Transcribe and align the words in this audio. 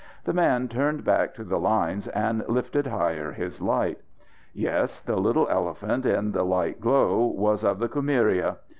The 0.23 0.33
man 0.33 0.67
turned 0.67 1.03
back 1.03 1.35
to 1.35 1.43
the 1.43 1.59
lines 1.59 2.07
and 2.07 2.43
lifted 2.49 2.87
higher 2.87 3.31
his 3.33 3.61
light. 3.61 3.99
Yes 4.51 4.99
the 4.99 5.17
little 5.17 5.47
elephant 5.47 6.07
in 6.07 6.31
the 6.31 6.43
light 6.43 6.81
glow 6.81 7.27
was 7.27 7.63
of 7.63 7.77
the 7.77 7.87
Kumiria. 7.87 8.57